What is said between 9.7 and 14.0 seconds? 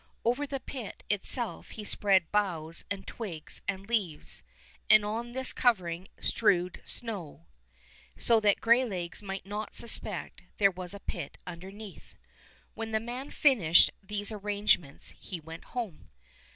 suspect there was a pit underneath. When the man finished